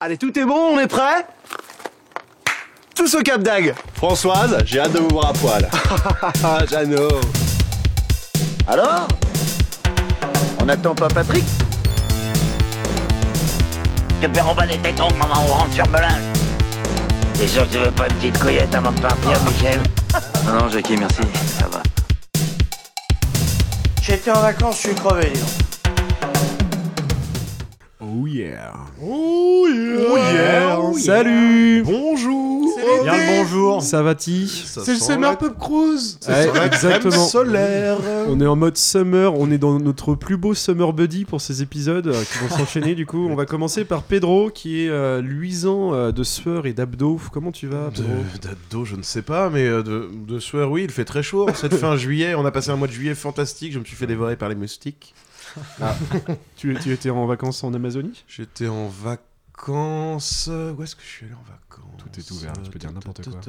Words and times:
Allez, 0.00 0.16
tout 0.16 0.38
est 0.38 0.44
bon, 0.44 0.76
on 0.76 0.78
est 0.78 0.86
prêt? 0.86 1.26
Tous 2.94 3.12
au 3.16 3.20
Cap 3.20 3.42
d'Agde 3.42 3.74
Françoise, 3.94 4.56
j'ai 4.64 4.78
hâte 4.78 4.92
de 4.92 5.00
vous 5.00 5.08
voir 5.08 5.30
à 5.30 5.32
poil. 5.32 5.68
Ah, 6.44 6.60
Jeannot 6.70 7.20
Alors? 8.68 9.08
On 10.60 10.66
n'attend 10.66 10.94
pas 10.94 11.08
Patrick? 11.08 11.42
Je 14.22 14.28
perds 14.28 14.48
en 14.48 14.54
bas 14.54 14.66
les 14.66 14.78
tétons, 14.78 15.08
maman, 15.18 15.34
on 15.48 15.52
rentre 15.52 15.72
sur 15.72 15.88
Melun. 15.88 16.14
T'es 17.34 17.48
sûr 17.48 17.66
que 17.68 17.72
tu 17.72 17.78
veux 17.78 17.90
pas 17.90 18.06
une 18.06 18.14
petite 18.14 18.38
couillette 18.38 18.72
avant 18.72 18.92
de 18.92 19.00
partir, 19.00 19.42
Michel? 19.42 19.80
Non, 20.46 20.52
non, 20.60 20.68
Jackie, 20.68 20.96
merci, 20.96 21.22
ça 21.58 21.66
va. 21.66 21.82
J'étais 24.00 24.30
en 24.30 24.42
vacances, 24.42 24.76
je 24.76 24.88
suis 24.90 24.94
crevé, 24.94 25.32
dis 25.34 25.40
donc. 25.40 25.50
Oh 28.00 28.26
yeah. 28.28 28.72
Oh 29.02 29.37
yeah. 30.98 31.16
Salut. 31.16 31.82
Bonjour. 31.84 32.48
Bien 33.02 33.12
le 33.16 33.42
bonjour. 33.42 33.82
Ça 33.82 34.02
va-t-il 34.02 34.48
C'est 34.48 34.92
le 34.92 34.98
Summer 34.98 35.36
Pub 35.38 35.56
Cruise. 35.58 36.18
Ouais, 36.28 36.48
exactement. 36.66 37.26
solaire. 37.26 37.98
On 38.28 38.40
est 38.40 38.46
en 38.46 38.56
mode 38.56 38.76
summer, 38.76 39.34
on 39.34 39.50
est 39.50 39.58
dans 39.58 39.78
notre 39.78 40.14
plus 40.14 40.36
beau 40.36 40.54
summer 40.54 40.92
buddy 40.92 41.24
pour 41.24 41.40
ces 41.40 41.62
épisodes 41.62 42.06
euh, 42.08 42.22
qui 42.24 42.38
vont 42.38 42.56
s'enchaîner 42.56 42.94
du 42.94 43.06
coup. 43.06 43.26
On 43.28 43.34
va 43.34 43.46
commencer 43.46 43.84
par 43.84 44.02
Pedro 44.02 44.50
qui 44.50 44.84
est 44.84 44.88
euh, 44.88 45.20
luisant 45.20 45.92
euh, 45.94 46.12
de 46.12 46.22
sueur 46.22 46.66
et 46.66 46.72
d'abdos. 46.72 47.20
Comment 47.32 47.52
tu 47.52 47.66
vas 47.66 47.90
Pedro 47.90 48.08
D'abdos, 48.42 48.84
je 48.84 48.96
ne 48.96 49.02
sais 49.02 49.22
pas, 49.22 49.50
mais 49.50 49.66
euh, 49.66 49.82
de, 49.82 50.08
de 50.26 50.38
sueur, 50.38 50.70
oui, 50.70 50.84
il 50.84 50.90
fait 50.90 51.04
très 51.04 51.22
chaud. 51.22 51.48
Cette 51.54 51.74
fin 51.74 51.96
juillet, 51.98 52.34
on 52.34 52.44
a 52.44 52.50
passé 52.50 52.70
un 52.70 52.76
mois 52.76 52.88
de 52.88 52.92
juillet 52.92 53.14
fantastique. 53.14 53.72
Je 53.72 53.78
me 53.78 53.84
suis 53.84 53.96
fait 53.96 54.06
dévorer 54.06 54.36
par 54.36 54.48
les 54.48 54.54
moustiques. 54.54 55.14
tu, 56.56 56.76
tu 56.82 56.92
étais 56.92 57.10
en 57.10 57.26
vacances 57.26 57.64
en 57.64 57.72
Amazonie? 57.74 58.24
J'étais 58.28 58.68
en 58.68 58.88
vacances. 58.88 59.24
Euh, 59.68 60.72
Où 60.72 60.82
est-ce 60.82 60.96
que 60.96 61.02
je 61.02 61.08
suis 61.08 61.26
allé 61.26 61.34
en 61.34 61.42
vacances 61.42 61.96
Tout 61.98 62.20
est 62.20 62.30
ouvert, 62.30 62.52
tu 62.62 62.70
peux 62.70 62.78
dire 62.78 62.92
n'importe 62.92 63.22
quoi. 63.28 63.40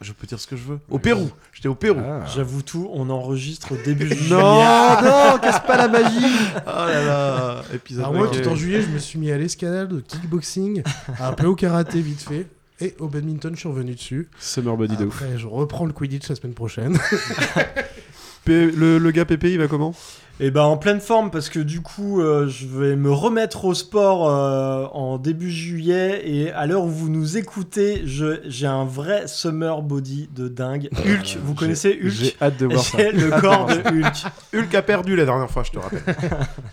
Je 0.00 0.12
peux 0.12 0.26
dire 0.26 0.40
ce 0.40 0.46
que 0.46 0.56
je 0.56 0.64
veux. 0.64 0.80
Au 0.88 0.98
Pérou. 0.98 1.30
J'étais 1.52 1.68
au 1.68 1.74
Pérou. 1.74 2.00
Ah. 2.02 2.24
J'avoue 2.34 2.62
tout, 2.62 2.88
on 2.92 3.10
enregistre 3.10 3.72
au 3.72 3.76
début 3.76 4.08
juillet. 4.14 4.30
Non, 4.30 4.38
non, 5.02 5.38
casse 5.40 5.60
pas 5.66 5.76
la 5.76 5.88
magie 5.88 6.26
Oh 6.54 6.60
là 6.66 7.04
là. 7.04 7.62
Épisode 7.72 8.04
Alors 8.04 8.14
moi, 8.14 8.28
tout 8.28 8.48
en 8.48 8.54
juillet, 8.56 8.82
je 8.82 8.88
me 8.88 8.98
suis 8.98 9.18
mis 9.18 9.30
à 9.30 9.38
l'escalade, 9.38 9.92
au 9.92 10.00
kickboxing, 10.00 10.82
un 11.20 11.32
peu 11.32 11.46
au 11.46 11.54
karaté 11.54 12.00
vite 12.00 12.22
fait, 12.22 12.46
et 12.80 12.94
au 12.98 13.08
badminton, 13.08 13.54
je 13.54 13.60
suis 13.60 13.68
revenu 13.68 13.94
dessus. 13.94 14.28
Summer 14.38 14.76
buddy 14.76 14.96
de 14.96 15.06
ouf. 15.06 15.22
Après, 15.22 15.38
je 15.38 15.46
reprends 15.46 15.86
le 15.86 15.92
Quidditch 15.92 16.28
la 16.28 16.34
semaine 16.34 16.54
prochaine. 16.54 16.98
P- 18.46 18.70
le, 18.70 18.96
le 18.98 19.10
gars 19.10 19.24
Pépé, 19.26 19.52
il 19.52 19.58
va 19.58 19.66
comment? 19.68 19.94
Et 20.38 20.50
ben 20.50 20.64
en 20.64 20.76
pleine 20.76 21.00
forme 21.00 21.30
parce 21.30 21.48
que 21.48 21.58
du 21.60 21.80
coup 21.80 22.20
euh, 22.20 22.46
je 22.46 22.66
vais 22.66 22.94
me 22.94 23.10
remettre 23.10 23.64
au 23.64 23.72
sport 23.72 24.28
euh, 24.28 24.84
en 24.92 25.16
début 25.16 25.50
juillet 25.50 26.20
et 26.28 26.50
à 26.52 26.66
l'heure 26.66 26.84
où 26.84 26.90
vous 26.90 27.08
nous 27.08 27.38
écoutez, 27.38 28.02
je- 28.04 28.40
j'ai 28.44 28.66
un 28.66 28.84
vrai 28.84 29.28
summer 29.28 29.80
body 29.80 30.28
de 30.36 30.48
dingue. 30.48 30.90
Hulk, 30.92 31.38
vous 31.42 31.54
connaissez 31.54 31.98
J'ai 32.02 32.26
Hulk 32.26 32.36
hâte 32.42 32.58
de 32.60 32.66
voir 32.66 32.82
ça. 32.84 32.98
J'ai 32.98 33.12
le 33.12 33.30
corps 33.40 33.66
de 33.68 33.76
Hulk. 33.76 34.14
Hulk 34.54 34.74
a 34.74 34.82
perdu 34.82 35.16
la 35.16 35.24
dernière 35.24 35.50
fois, 35.50 35.62
je 35.62 35.70
te 35.70 35.78
rappelle. 35.78 36.02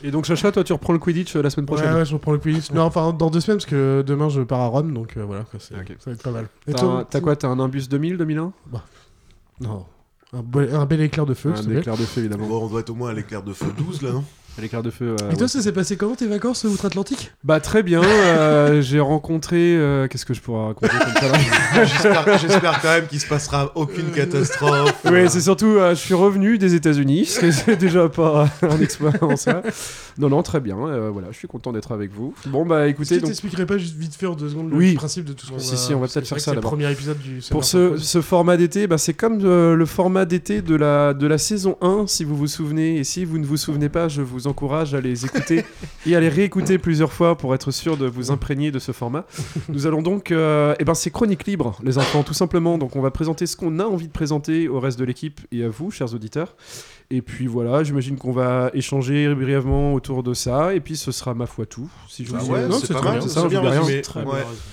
Et 0.04 0.12
donc 0.12 0.26
Chacha, 0.26 0.52
toi 0.52 0.66
tu 0.66 0.74
reprends 0.74 0.92
le 0.92 1.00
Quidditch 1.00 1.34
euh, 1.38 1.42
la 1.42 1.50
semaine 1.50 1.66
prochaine 1.66 1.88
ouais, 1.94 2.00
ouais, 2.00 2.06
je 2.06 2.14
reprends 2.16 2.34
le 2.34 2.40
Quidditch. 2.40 2.72
Non, 2.72 2.82
enfin, 2.84 3.14
dans 3.14 3.30
deux 3.30 3.40
semaines, 3.40 3.60
parce 3.60 3.70
que 3.70 4.04
demain, 4.06 4.28
je 4.28 4.42
pars 4.42 4.60
à 4.60 4.68
Rome, 4.68 4.94
donc 4.94 5.16
euh, 5.16 5.24
voilà, 5.24 5.44
quoi, 5.44 5.62
ça 5.62 5.76
va 5.76 6.12
être 6.12 6.22
pas 6.22 6.32
mal. 6.32 6.48
Et 6.68 6.74
T'as 6.74 6.80
toi, 6.80 6.92
un- 7.00 7.04
T'as 7.06 7.22
quoi 7.22 7.38
T'as 7.38 7.48
un 7.48 7.60
Imbus 7.62 7.88
2000, 7.90 8.18
2001 8.18 8.52
Non. 9.62 9.86
Un, 10.34 10.42
bel- 10.42 10.74
un 10.74 10.86
bel 10.86 11.02
éclair 11.02 11.26
de 11.26 11.34
feu, 11.34 11.54
Un 11.56 11.78
éclair 11.78 11.96
de 11.96 12.04
feu 12.04 12.22
évidemment. 12.22 12.48
Bon, 12.48 12.64
on 12.66 12.68
doit 12.68 12.80
être 12.80 12.90
au 12.90 12.96
moins 12.96 13.12
à 13.12 13.14
l'éclair 13.14 13.44
de 13.44 13.54
feu 13.54 13.68
12 13.78 14.02
là, 14.02 14.12
non? 14.14 14.24
L'éclair 14.62 14.84
de 14.84 14.92
feu. 14.92 15.16
euh, 15.20 15.32
Et 15.32 15.34
toi, 15.34 15.42
ouais. 15.44 15.48
ça 15.48 15.62
s'est 15.62 15.72
passé 15.72 15.98
comment 15.98 16.16
tes 16.16 16.28
vacances 16.28 16.64
outre-Atlantique? 16.64 17.32
Bah 17.44 17.60
très 17.60 17.82
bien, 17.82 18.04
euh, 18.04 18.82
j'ai 18.82 19.00
rencontré... 19.00 19.76
euh, 19.76 20.08
Qu'est-ce 20.08 20.26
que 20.28 20.34
je 20.36 20.42
pourrais 20.42 20.68
raconter 20.68 20.90
comme 20.98 21.14
ça 21.14 21.28
là 21.32 21.84
J'espère 21.86 22.38
j'espère 22.38 22.82
quand 22.82 22.90
même 22.90 23.08
qu'il 23.08 23.20
se 23.20 23.28
passera 23.28 23.72
aucune 23.76 24.12
catastrophe. 24.12 24.94
Oui, 25.06 25.28
c'est 25.28 25.42
surtout, 25.42 25.78
euh, 25.78 25.92
je 25.96 26.00
suis 26.00 26.14
revenu 26.14 26.58
des 26.60 26.76
États-Unis, 26.76 27.26
ce 27.26 27.40
qui 27.40 27.72
est 27.72 27.76
déjà 27.78 28.08
pas 28.10 28.48
un 28.62 28.80
exploit 28.80 29.12
en 29.22 29.36
ça. 29.36 29.64
Non, 30.20 30.30
non, 30.30 30.44
très 30.44 30.60
bien, 30.60 30.78
euh, 30.78 31.10
voilà, 31.12 31.30
je 31.32 31.38
suis 31.38 31.48
content 31.48 31.72
d'être 31.72 31.92
avec 31.92 32.12
vous. 32.14 32.36
Bon, 32.46 32.64
bah 32.66 32.82
Est-ce 32.88 32.92
écoutez, 32.92 33.16
donc, 33.20 33.30
t'expliquerais 33.30 33.66
pas 33.66 33.80
juste 33.80 33.96
vite 33.98 34.14
fait 34.16 34.28
en 34.28 34.36
deux 34.36 34.50
secondes 34.50 34.70
le 34.70 34.76
Oui. 34.78 34.94
principe 34.94 35.26
de 35.26 35.34
tout 35.34 35.48
ce 35.48 35.52
qu'on 35.52 35.58
Si, 35.60 35.76
si, 35.78 35.94
on 35.96 36.00
va 36.00 36.02
parce 36.02 36.14
que 36.14 36.20
peut-être 36.20 36.28
c'est 36.28 36.36
vrai 36.36 36.40
faire 36.40 36.40
ça 36.40 36.40
que 36.40 36.42
c'est 36.42 36.52
d'abord. 36.56 36.72
le 36.72 36.78
premier 36.78 36.92
épisode 36.92 37.18
du 37.20 37.42
Summer 37.42 37.50
pour 37.52 37.64
ce, 37.66 38.22
format 38.22 38.56
d'été, 38.58 38.86
bah, 38.86 39.00
c'est 39.00 39.16
comme 39.16 39.40
euh, 39.44 39.74
le 39.76 39.86
format 39.88 40.26
d'été 40.26 40.62
de 40.62 40.76
la, 40.76 41.16
de 41.16 41.26
la 41.26 41.40
saison 41.40 41.76
1, 41.82 42.06
si 42.06 42.24
vous 42.24 42.36
vous 42.38 42.48
souvenez. 42.48 42.98
Et 42.98 43.04
si 43.04 43.26
vous 43.26 43.40
ne 43.40 43.46
vous 43.46 43.58
souvenez 43.58 43.90
pas, 43.90 44.08
je 44.08 44.22
vous 44.22 44.43
encourage 44.48 44.94
à 44.94 45.02
les 45.02 45.26
écouter 45.26 45.64
et 46.06 46.16
à 46.16 46.20
les 46.20 46.30
réécouter 46.30 46.78
plusieurs 46.78 47.14
fois 47.14 47.38
pour 47.38 47.54
être 47.56 47.72
sûr 47.72 47.98
de 47.98 48.06
vous 48.06 48.32
imprégner 48.32 48.72
de 48.72 48.80
ce 48.80 48.92
format. 48.92 49.26
Nous 49.70 49.88
allons 49.88 50.02
donc... 50.02 50.32
euh, 50.32 50.76
eh 50.80 50.84
ben, 50.86 50.94
c'est 50.94 51.12
chronique 51.12 51.46
libre, 51.46 51.78
les 51.84 51.98
enfants, 51.98 52.24
tout 52.24 52.34
simplement. 52.34 52.78
Donc 52.78 52.96
on 52.96 53.02
va 53.02 53.12
présenter 53.12 53.46
ce 53.48 53.56
qu'on 53.56 53.80
a 53.80 53.86
envie 53.86 54.08
de 54.08 54.14
présenter 54.14 54.68
au 54.68 54.80
reste 54.80 55.00
de 55.00 55.06
l'équipe 55.06 55.42
et 55.52 55.64
à 55.64 55.70
vous, 55.70 55.92
chers 55.92 56.14
auditeurs. 56.14 56.56
Et 57.10 57.22
puis 57.22 57.48
voilà, 57.48 57.84
j'imagine 57.84 58.18
qu'on 58.18 58.32
va 58.32 58.72
échanger 58.74 59.34
brièvement 59.36 59.94
autour 59.94 60.24
de 60.24 60.34
ça. 60.34 60.74
Et 60.74 60.80
puis 60.80 60.98
ce 60.98 61.12
sera 61.12 61.34
ma 61.34 61.46
foi 61.46 61.66
tout. 61.66 61.90
Si 62.08 62.26
je 62.26 62.32
Bah 62.32 62.40
vous 62.42 62.54
ouais, 62.54 62.68
Non, 62.68 62.80
c'est 62.80 62.94
pas 62.94 63.00
très 63.00 63.10
mal, 63.12 63.22
ça, 63.30 63.48
bien 63.48 63.62
bien 63.62 63.72
Ouais, 63.72 63.80
résumé. 63.80 64.02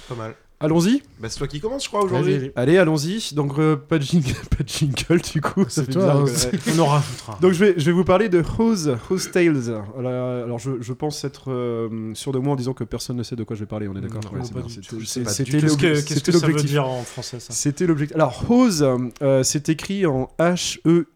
pas 0.08 0.14
mal. 0.16 0.34
Allons-y. 0.62 1.02
Bah, 1.18 1.28
c'est 1.30 1.38
toi 1.38 1.48
qui 1.48 1.58
commence, 1.58 1.84
je 1.84 1.88
crois, 1.88 2.04
aujourd'hui. 2.04 2.34
allez. 2.34 2.52
Allez, 2.54 2.76
allons-y. 2.76 3.32
Donc, 3.34 3.58
euh, 3.58 3.76
pas, 3.76 3.96
de 3.98 4.02
jingle, 4.02 4.34
pas 4.56 4.62
de 4.62 4.68
jingle, 4.68 5.20
du 5.22 5.40
coup. 5.40 5.64
ça 5.64 5.70
C'est 5.70 5.86
fait 5.86 5.92
toi, 5.92 6.22
bizarre, 6.22 6.50
hein, 6.52 6.58
On 6.76 6.78
en 6.80 6.86
rajoutera. 6.86 7.38
Donc, 7.40 7.52
je 7.52 7.64
vais, 7.64 7.74
je 7.78 7.84
vais 7.86 7.92
vous 7.92 8.04
parler 8.04 8.28
de 8.28 8.42
Hose, 8.58 8.94
Hose 9.08 9.30
Tales. 9.30 9.70
Alors, 9.98 10.12
alors, 10.44 10.58
je, 10.58 10.72
je 10.80 10.92
pense 10.92 11.24
être 11.24 11.50
euh, 11.50 12.12
sûr 12.14 12.32
de 12.32 12.38
moi 12.38 12.52
en 12.52 12.56
disant 12.56 12.74
que 12.74 12.84
personne 12.84 13.16
ne 13.16 13.22
sait 13.22 13.36
de 13.36 13.44
quoi 13.44 13.56
je 13.56 13.60
vais 13.60 13.66
parler. 13.66 13.88
On 13.88 13.96
est 13.96 14.02
d'accord? 14.02 14.20
C'était- 14.68 15.30
C'était 15.30 15.60
Qu'est-ce 15.60 15.76
que, 15.78 16.32
ça 16.32 16.38
veut 16.38 16.48
l'objectif. 16.48 16.70
dire 16.70 16.86
en 16.86 17.02
français 17.04 17.40
ça? 17.40 17.54
C'était 17.54 17.86
l'objectif. 17.86 18.14
Alors, 18.16 18.44
Hose, 18.50 18.86
euh, 19.22 19.42
c'est 19.42 19.68
écrit 19.70 20.04
en 20.06 20.30
H-E. 20.38 21.06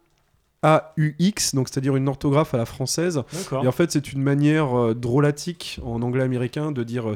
A-U-X, 0.66 1.54
donc 1.54 1.68
c'est-à-dire 1.68 1.94
une 1.94 2.08
orthographe 2.08 2.54
à 2.54 2.56
la 2.56 2.64
française. 2.64 3.22
D'accord. 3.34 3.62
Et 3.62 3.68
en 3.68 3.72
fait, 3.72 3.92
c'est 3.92 4.14
une 4.14 4.22
manière 4.22 4.74
euh, 4.74 4.94
drôlatique 4.94 5.78
en 5.84 6.00
anglais 6.00 6.22
américain 6.22 6.72
de 6.72 6.82
dire 6.82 7.10
euh, 7.10 7.14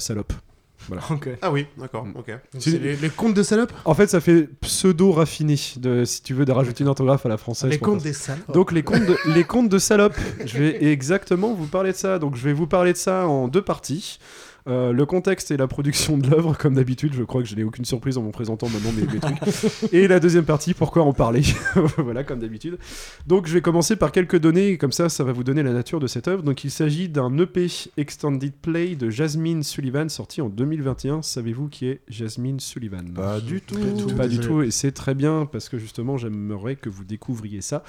Ah 1.42 1.50
oui, 1.52 1.66
d'accord, 1.76 2.04
Mm. 2.06 2.12
ok. 2.16 2.26
Donc, 2.28 2.38
C'est 2.62 2.78
les, 2.78 2.96
les 2.96 3.10
contes 3.10 3.34
de 3.34 3.42
salopes 3.42 3.72
En 3.84 3.94
fait, 3.94 4.08
ça 4.08 4.20
fait 4.20 4.48
pseudo-raffiné, 4.60 5.56
de, 5.76 6.04
si 6.04 6.22
tu 6.22 6.34
veux, 6.34 6.44
de 6.44 6.52
rajouter 6.52 6.82
une 6.84 6.88
orthographe 6.88 7.26
à 7.26 7.28
la 7.28 7.36
française. 7.36 7.70
Les 7.70 7.78
contes 7.78 8.02
des 8.02 8.12
salopes. 8.12 8.50
Donc 8.52 8.72
les 8.72 8.82
contes 8.82 9.04
de, 9.04 9.16
les 9.34 9.44
contes 9.44 9.68
de 9.68 9.78
salope. 9.78 10.16
Je 10.44 10.58
vais 10.58 10.84
exactement 10.84 11.52
vous 11.54 11.66
parler 11.66 11.92
de 11.92 11.96
ça. 11.96 12.18
Donc 12.18 12.36
je 12.36 12.42
vais 12.44 12.52
vous 12.52 12.66
parler 12.66 12.92
de 12.92 12.98
ça 12.98 13.26
en 13.26 13.48
deux 13.48 13.62
parties. 13.62 14.18
Euh, 14.68 14.92
le 14.92 15.06
contexte 15.06 15.50
et 15.50 15.56
la 15.56 15.66
production 15.66 16.18
de 16.18 16.28
l'œuvre, 16.28 16.56
comme 16.56 16.74
d'habitude, 16.74 17.14
je 17.14 17.22
crois 17.22 17.42
que 17.42 17.48
je 17.48 17.54
n'ai 17.54 17.64
aucune 17.64 17.84
surprise 17.84 18.18
en 18.18 18.22
me 18.22 18.30
présentant 18.30 18.68
maintenant 18.68 18.92
mes, 18.92 19.12
mes 19.12 19.18
trucs. 19.18 19.92
Et 19.92 20.08
la 20.08 20.20
deuxième 20.20 20.44
partie, 20.44 20.74
pourquoi 20.74 21.02
en 21.02 21.12
parler 21.12 21.42
Voilà, 21.96 22.24
comme 22.24 22.38
d'habitude. 22.38 22.78
Donc 23.26 23.46
je 23.46 23.54
vais 23.54 23.62
commencer 23.62 23.96
par 23.96 24.12
quelques 24.12 24.38
données, 24.38 24.76
comme 24.76 24.92
ça, 24.92 25.08
ça 25.08 25.24
va 25.24 25.32
vous 25.32 25.44
donner 25.44 25.62
la 25.62 25.72
nature 25.72 26.00
de 26.00 26.06
cette 26.06 26.28
œuvre. 26.28 26.42
Donc 26.42 26.64
il 26.64 26.70
s'agit 26.70 27.08
d'un 27.08 27.36
EP 27.38 27.68
Extended 27.96 28.52
Play 28.52 28.94
de 28.94 29.10
Jasmine 29.10 29.62
Sullivan, 29.62 30.08
sorti 30.08 30.40
en 30.40 30.48
2021. 30.48 31.22
Savez-vous 31.22 31.68
qui 31.68 31.86
est 31.86 32.00
Jasmine 32.08 32.60
Sullivan? 32.60 33.12
Pas 33.14 33.40
du 33.40 33.60
tout. 33.60 33.76
pas 34.16 34.28
du 34.28 34.38
tout, 34.38 34.62
et 34.62 34.70
c'est 34.70 34.92
très 34.92 35.14
bien 35.14 35.46
parce 35.50 35.68
que 35.68 35.78
justement 35.78 36.16
j'aimerais 36.16 36.76
que 36.76 36.88
vous 36.88 37.04
découvriez 37.04 37.60
ça. 37.60 37.82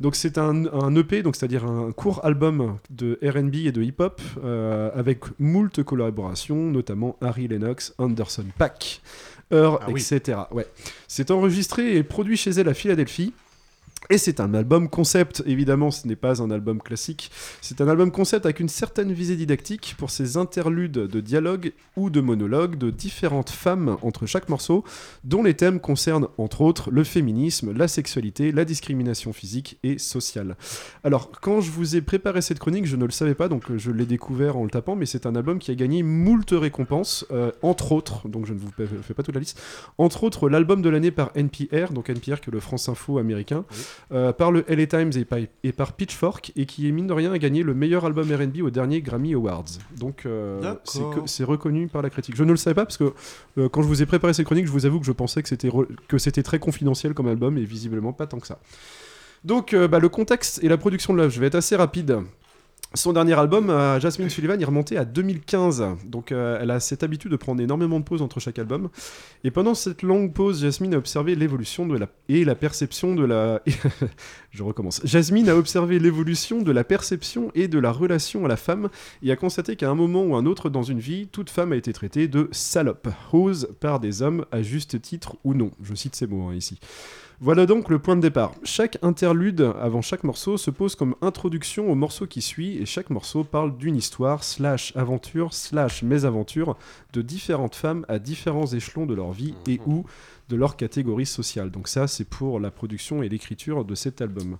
Donc 0.00 0.16
c'est 0.16 0.38
un, 0.38 0.66
un 0.66 0.94
EP, 0.96 1.22
donc 1.22 1.36
c'est-à-dire 1.36 1.64
un 1.64 1.92
court 1.92 2.20
album 2.24 2.78
de 2.90 3.18
R&B 3.22 3.54
et 3.66 3.72
de 3.72 3.82
hip-hop 3.82 4.20
euh, 4.44 4.90
avec 4.94 5.24
moult 5.38 5.82
collaborations, 5.82 6.25
notamment 6.70 7.16
Harry 7.20 7.48
Lennox, 7.48 7.94
Anderson 7.98 8.44
Paak, 8.58 9.00
Heur, 9.52 9.80
Ah 9.82 9.86
oui. 9.90 10.00
etc. 10.00 10.38
Ouais. 10.50 10.66
C'est 11.08 11.30
enregistré 11.30 11.96
et 11.96 12.02
produit 12.02 12.36
chez 12.36 12.50
elle 12.50 12.68
à 12.68 12.74
Philadelphie. 12.74 13.32
Et 14.08 14.18
c'est 14.18 14.38
un 14.38 14.54
album 14.54 14.88
concept, 14.88 15.42
évidemment, 15.46 15.90
ce 15.90 16.06
n'est 16.06 16.14
pas 16.16 16.40
un 16.40 16.50
album 16.52 16.80
classique. 16.80 17.30
C'est 17.60 17.80
un 17.80 17.88
album 17.88 18.12
concept 18.12 18.44
avec 18.46 18.60
une 18.60 18.68
certaine 18.68 19.12
visée 19.12 19.34
didactique 19.34 19.96
pour 19.98 20.10
ses 20.10 20.36
interludes 20.36 20.92
de 20.92 21.20
dialogue 21.20 21.72
ou 21.96 22.08
de 22.08 22.20
monologues 22.20 22.76
de 22.76 22.90
différentes 22.90 23.50
femmes 23.50 23.96
entre 24.02 24.26
chaque 24.26 24.48
morceau, 24.48 24.84
dont 25.24 25.42
les 25.42 25.54
thèmes 25.54 25.80
concernent 25.80 26.28
entre 26.38 26.60
autres 26.60 26.90
le 26.92 27.02
féminisme, 27.02 27.72
la 27.76 27.88
sexualité, 27.88 28.52
la 28.52 28.64
discrimination 28.64 29.32
physique 29.32 29.78
et 29.82 29.98
sociale. 29.98 30.56
Alors, 31.02 31.32
quand 31.40 31.60
je 31.60 31.72
vous 31.72 31.96
ai 31.96 32.00
préparé 32.00 32.42
cette 32.42 32.60
chronique, 32.60 32.86
je 32.86 32.94
ne 32.96 33.04
le 33.06 33.10
savais 33.10 33.34
pas, 33.34 33.48
donc 33.48 33.68
euh, 33.72 33.78
je 33.78 33.90
l'ai 33.90 34.06
découvert 34.06 34.56
en 34.56 34.62
le 34.64 34.70
tapant, 34.70 34.94
mais 34.94 35.06
c'est 35.06 35.26
un 35.26 35.34
album 35.34 35.58
qui 35.58 35.72
a 35.72 35.74
gagné 35.74 36.04
moult 36.04 36.48
récompenses, 36.52 37.26
euh, 37.32 37.50
entre 37.62 37.90
autres, 37.90 38.28
donc 38.28 38.46
je 38.46 38.52
ne 38.54 38.58
vous 38.58 38.70
fais- 38.70 39.14
pas 39.14 39.22
toute 39.24 39.34
la 39.34 39.40
liste, 39.40 39.60
entre 39.98 40.22
autres 40.22 40.48
l'album 40.48 40.80
de 40.80 40.88
l'année 40.90 41.10
par 41.10 41.32
NPR, 41.34 41.92
donc 41.92 42.08
NPR 42.08 42.40
qui 42.40 42.50
est 42.50 42.52
le 42.52 42.60
France 42.60 42.88
Info 42.88 43.18
américain, 43.18 43.64
euh, 44.12 44.32
par 44.32 44.52
le 44.52 44.64
LA 44.68 44.86
Times 44.86 45.10
et 45.16 45.24
par, 45.24 45.38
et 45.62 45.72
par 45.72 45.92
Pitchfork, 45.94 46.52
et 46.56 46.66
qui 46.66 46.88
est 46.88 46.92
mine 46.92 47.06
de 47.06 47.12
rien 47.12 47.32
a 47.32 47.38
gagné 47.38 47.62
le 47.62 47.74
meilleur 47.74 48.04
album 48.04 48.28
R&B 48.30 48.62
au 48.62 48.70
dernier 48.70 49.00
Grammy 49.02 49.34
Awards. 49.34 49.64
Donc 49.98 50.24
euh, 50.26 50.60
c'est 51.26 51.44
reconnu 51.44 51.88
par 51.88 52.02
la 52.02 52.10
critique. 52.10 52.36
Je 52.36 52.44
ne 52.44 52.50
le 52.50 52.56
savais 52.56 52.74
pas 52.74 52.84
parce 52.84 52.96
que 52.96 53.12
euh, 53.58 53.68
quand 53.68 53.82
je 53.82 53.88
vous 53.88 54.02
ai 54.02 54.06
préparé 54.06 54.32
ces 54.34 54.44
chroniques, 54.44 54.66
je 54.66 54.72
vous 54.72 54.86
avoue 54.86 55.00
que 55.00 55.06
je 55.06 55.12
pensais 55.12 55.42
que 55.42 55.48
c'était 55.48 55.68
re- 55.68 55.86
que 56.08 56.18
c'était 56.18 56.42
très 56.42 56.58
confidentiel 56.58 57.14
comme 57.14 57.28
album, 57.28 57.58
et 57.58 57.64
visiblement 57.64 58.12
pas 58.12 58.26
tant 58.26 58.38
que 58.38 58.46
ça. 58.46 58.58
Donc 59.44 59.74
bah, 59.74 59.98
le 59.98 60.08
contexte 60.08 60.62
et 60.64 60.68
la 60.68 60.76
production 60.76 61.12
de 61.12 61.18
l'œuvre, 61.18 61.32
je 61.32 61.40
vais 61.40 61.46
être 61.46 61.54
assez 61.54 61.76
rapide. 61.76 62.18
Son 62.96 63.12
dernier 63.12 63.38
album, 63.38 63.68
euh, 63.68 64.00
Jasmine 64.00 64.30
Sullivan, 64.30 64.58
est 64.58 64.64
remonté 64.64 64.96
à 64.96 65.04
2015. 65.04 65.84
Donc 66.06 66.32
euh, 66.32 66.58
elle 66.62 66.70
a 66.70 66.80
cette 66.80 67.02
habitude 67.02 67.30
de 67.30 67.36
prendre 67.36 67.60
énormément 67.60 68.00
de 68.00 68.04
pauses 68.04 68.22
entre 68.22 68.40
chaque 68.40 68.58
album. 68.58 68.88
Et 69.44 69.50
pendant 69.50 69.74
cette 69.74 70.00
longue 70.00 70.32
pause, 70.32 70.62
Jasmine 70.62 70.94
a 70.94 70.96
observé 70.96 71.34
l'évolution 71.34 71.86
de 71.86 71.98
la 71.98 72.08
et 72.30 72.46
la 72.46 72.54
perception 72.54 73.14
de 73.14 73.22
la. 73.22 73.60
Je 74.50 74.62
recommence. 74.62 75.02
Jasmine 75.04 75.50
a 75.50 75.56
observé 75.56 75.98
l'évolution 75.98 76.62
de 76.62 76.72
la 76.72 76.84
perception 76.84 77.50
et 77.54 77.68
de 77.68 77.78
la 77.78 77.92
relation 77.92 78.46
à 78.46 78.48
la 78.48 78.56
femme 78.56 78.88
et 79.22 79.30
a 79.30 79.36
constaté 79.36 79.76
qu'à 79.76 79.90
un 79.90 79.94
moment 79.94 80.22
ou 80.22 80.34
un 80.34 80.46
autre 80.46 80.70
dans 80.70 80.82
une 80.82 81.00
vie, 81.00 81.28
toute 81.28 81.50
femme 81.50 81.72
a 81.72 81.76
été 81.76 81.92
traitée 81.92 82.28
de 82.28 82.48
salope, 82.50 83.08
rose 83.30 83.68
par 83.78 84.00
des 84.00 84.22
hommes 84.22 84.46
à 84.52 84.62
juste 84.62 85.02
titre 85.02 85.36
ou 85.44 85.52
non. 85.52 85.70
Je 85.82 85.94
cite 85.94 86.16
ces 86.16 86.26
mots 86.26 86.48
hein, 86.48 86.54
ici. 86.54 86.78
Voilà 87.38 87.66
donc 87.66 87.90
le 87.90 87.98
point 87.98 88.16
de 88.16 88.22
départ. 88.22 88.52
Chaque 88.64 88.96
interlude 89.02 89.70
avant 89.78 90.00
chaque 90.00 90.24
morceau 90.24 90.56
se 90.56 90.70
pose 90.70 90.94
comme 90.94 91.14
introduction 91.20 91.90
au 91.90 91.94
morceau 91.94 92.26
qui 92.26 92.40
suit 92.40 92.78
et 92.78 92.86
chaque 92.86 93.10
morceau 93.10 93.44
parle 93.44 93.76
d'une 93.76 93.94
histoire, 93.94 94.42
slash 94.42 94.96
aventure, 94.96 95.52
slash 95.52 96.02
mésaventure 96.02 96.78
de 97.12 97.20
différentes 97.20 97.74
femmes 97.74 98.06
à 98.08 98.18
différents 98.18 98.66
échelons 98.66 99.04
de 99.04 99.14
leur 99.14 99.32
vie 99.32 99.54
et 99.68 99.80
ou 99.84 100.06
de 100.48 100.56
leur 100.56 100.76
catégorie 100.76 101.26
sociale. 101.26 101.70
Donc 101.70 101.88
ça 101.88 102.06
c'est 102.06 102.24
pour 102.24 102.58
la 102.58 102.70
production 102.70 103.22
et 103.22 103.28
l'écriture 103.28 103.84
de 103.84 103.94
cet 103.94 104.22
album. 104.22 104.56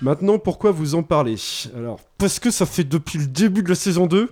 Maintenant, 0.00 0.38
pourquoi 0.38 0.70
vous 0.70 0.94
en 0.94 1.02
parlez 1.02 1.36
Alors, 1.76 1.98
parce 2.18 2.38
que 2.38 2.50
ça 2.50 2.66
fait 2.66 2.84
depuis 2.84 3.18
le 3.18 3.26
début 3.26 3.62
de 3.64 3.68
la 3.68 3.74
saison 3.74 4.06
2 4.06 4.30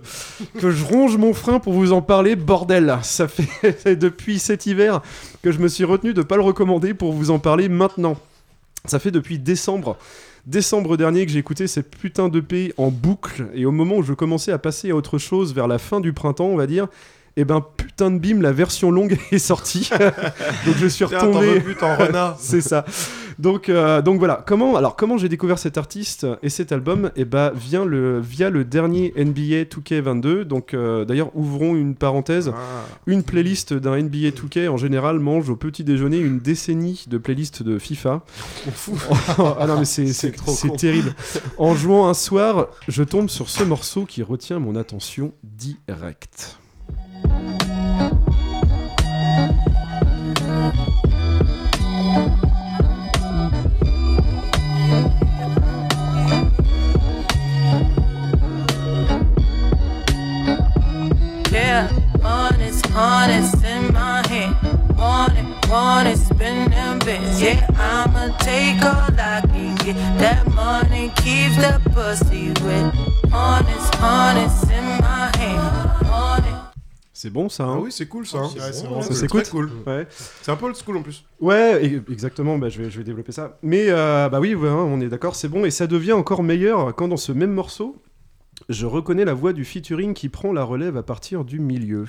que 0.59 0.71
je 0.71 0.85
ronge 0.85 1.17
mon 1.17 1.33
frein 1.33 1.59
pour 1.59 1.73
vous 1.73 1.91
en 1.91 2.01
parler, 2.01 2.35
bordel 2.37 2.97
Ça 3.03 3.27
fait 3.27 3.95
depuis 3.97 4.39
cet 4.39 4.65
hiver 4.65 5.01
que 5.41 5.51
je 5.51 5.59
me 5.59 5.67
suis 5.67 5.83
retenu 5.83 6.13
de 6.13 6.21
pas 6.21 6.37
le 6.37 6.43
recommander 6.43 6.93
pour 6.93 7.11
vous 7.11 7.31
en 7.31 7.39
parler 7.39 7.67
maintenant. 7.67 8.17
Ça 8.85 8.99
fait 8.99 9.11
depuis 9.11 9.39
décembre. 9.39 9.97
Décembre 10.45 10.95
dernier 10.95 11.25
que 11.25 11.31
j'ai 11.33 11.39
écouté 11.39 11.67
cette 11.67 11.93
putain 11.93 12.29
de 12.29 12.39
paix 12.39 12.73
en 12.77 12.89
boucle 12.89 13.47
et 13.53 13.65
au 13.65 13.71
moment 13.71 13.97
où 13.97 14.03
je 14.03 14.13
commençais 14.13 14.53
à 14.53 14.57
passer 14.57 14.91
à 14.91 14.95
autre 14.95 15.17
chose 15.17 15.53
vers 15.53 15.67
la 15.67 15.77
fin 15.77 15.99
du 15.99 16.13
printemps, 16.13 16.45
on 16.45 16.55
va 16.55 16.67
dire, 16.67 16.87
et 17.35 17.43
ben 17.43 17.61
putain 17.77 18.09
de 18.09 18.17
bim, 18.17 18.41
la 18.41 18.53
version 18.53 18.89
longue 18.89 19.17
est 19.31 19.39
sortie. 19.39 19.89
Donc 20.65 20.75
je 20.77 20.87
suis 20.87 21.03
retombé. 21.03 21.61
C'est 22.39 22.61
ça. 22.61 22.85
Donc, 23.39 23.69
euh, 23.69 24.01
donc 24.01 24.19
voilà. 24.19 24.43
Comment, 24.45 24.75
alors 24.75 24.95
comment 24.95 25.17
j'ai 25.17 25.29
découvert 25.29 25.59
cet 25.59 25.77
artiste 25.77 26.25
et 26.41 26.49
cet 26.49 26.71
album? 26.71 27.11
Et 27.15 27.25
ben 27.25 27.51
vient 27.51 27.85
le 27.85 28.19
via 28.19 28.49
le 28.49 28.65
dernier 28.65 29.13
NBA 29.15 29.63
2K22. 29.63 30.41
Donc 30.41 30.73
euh, 30.73 31.05
d'ailleurs 31.05 31.31
ouvrons 31.35 31.75
une 31.75 31.95
parenthèse. 31.95 32.51
Ah. 32.53 32.85
Une 33.05 33.23
playlist 33.23 33.73
d'un 33.73 34.01
NBA 34.01 34.29
2K 34.29 34.69
en 34.69 34.77
général 34.77 35.19
mange 35.19 35.49
au 35.49 35.55
petit 35.55 35.83
déjeuner 35.83 36.17
une 36.17 36.39
décennie 36.39 37.05
de 37.07 37.17
playlists 37.17 37.63
de 37.63 37.77
FIFA. 37.79 38.23
ah 39.37 39.65
non 39.67 39.79
mais 39.79 39.85
c'est 39.85 40.75
terrible. 40.77 41.13
En 41.57 41.75
jouant 41.75 42.07
un 42.07 42.13
soir, 42.13 42.67
je 42.87 43.03
tombe 43.03 43.29
sur 43.29 43.49
ce 43.49 43.63
morceau 43.63 44.05
qui 44.05 44.23
retient 44.23 44.59
mon 44.59 44.75
attention 44.75 45.33
direct. 45.43 46.57
Bon 77.37 77.49
ça 77.49 77.65
Ah 77.67 77.71
hein 77.73 77.79
oui, 77.83 77.91
c'est 77.91 78.07
cool 78.07 78.25
ça. 78.25 78.39
hein. 78.39 78.49
Ouais, 78.55 78.71
c'est 78.73 79.27
bon, 79.27 79.27
très 79.39 79.43
cool. 79.51 79.69
Ouais. 79.85 80.07
C'est 80.41 80.51
un 80.51 80.55
peu 80.55 80.65
old 80.65 80.75
school 80.75 80.97
en 80.97 81.03
plus. 81.03 81.23
Ouais, 81.39 81.83
exactement, 82.11 82.57
bah, 82.57 82.69
je, 82.69 82.81
vais, 82.81 82.89
je 82.89 82.97
vais 82.97 83.03
développer 83.03 83.31
ça. 83.31 83.57
Mais 83.61 83.85
euh, 83.89 84.27
bah 84.29 84.39
oui, 84.39 84.55
ouais, 84.55 84.69
on 84.69 84.99
est 85.01 85.09
d'accord, 85.09 85.35
c'est 85.35 85.47
bon. 85.47 85.63
Et 85.65 85.71
ça 85.71 85.85
devient 85.85 86.13
encore 86.13 86.41
meilleur 86.41 86.95
quand 86.95 87.07
dans 87.07 87.17
ce 87.17 87.31
même 87.31 87.51
morceau, 87.53 88.01
je 88.69 88.85
reconnais 88.87 89.23
la 89.25 89.33
voix 89.35 89.53
du 89.53 89.65
featuring 89.65 90.13
qui 90.15 90.29
prend 90.29 90.51
la 90.51 90.63
relève 90.63 90.97
à 90.97 91.03
partir 91.03 91.45
du 91.45 91.59
milieu. 91.59 92.05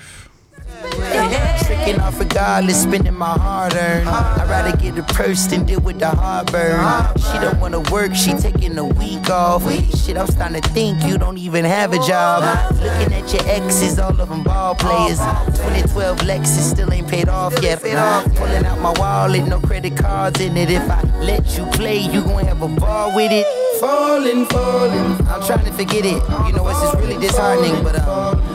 Tricking 1.64 2.00
off 2.00 2.18
regardless, 2.18 2.82
spending 2.82 3.14
my 3.14 3.32
hard 3.38 3.74
earned. 3.74 4.08
I'd 4.08 4.48
rather 4.48 4.76
get 4.76 4.98
a 4.98 5.02
purse 5.02 5.46
than 5.46 5.64
deal 5.64 5.80
with 5.80 5.98
the 5.98 6.08
heartburn. 6.08 6.80
She 7.18 7.38
don't 7.38 7.58
wanna 7.60 7.80
work, 7.90 8.14
she 8.14 8.32
taking 8.34 8.76
a 8.78 8.84
week 8.84 9.28
off. 9.30 9.62
Shit, 9.96 10.16
I'm 10.16 10.26
starting 10.26 10.60
to 10.60 10.68
think 10.70 11.02
you 11.04 11.18
don't 11.18 11.38
even 11.38 11.64
have 11.64 11.92
a 11.92 11.98
job. 12.06 12.42
Looking 12.76 13.12
at 13.12 13.32
your 13.32 13.42
exes, 13.46 13.98
all 13.98 14.18
of 14.20 14.28
them 14.28 14.42
ball 14.42 14.74
players. 14.74 15.18
2012 15.58 16.18
Lexus 16.20 16.70
still 16.70 16.92
ain't 16.92 17.08
paid 17.08 17.28
off 17.28 17.54
yet. 17.62 17.80
Pulling 17.80 18.64
out 18.64 18.80
my 18.80 18.92
wallet, 18.98 19.46
no 19.46 19.60
credit 19.60 19.96
cards 19.96 20.40
in 20.40 20.56
it. 20.56 20.70
If 20.70 20.88
I 20.90 21.02
let 21.20 21.56
you 21.56 21.66
play, 21.72 21.98
you 21.98 22.22
gon' 22.22 22.44
have 22.46 22.62
a 22.62 22.68
ball 22.68 23.14
with 23.14 23.32
it. 23.32 23.46
Falling, 23.80 24.46
falling. 24.46 25.26
I'm 25.28 25.42
trying 25.42 25.64
to 25.64 25.72
forget 25.72 26.04
it. 26.04 26.22
You 26.46 26.52
know, 26.52 26.66
it's 26.68 26.80
just 26.80 26.96
really 26.96 27.18
disheartening, 27.18 27.82
but 27.82 27.98
um, 28.00 28.47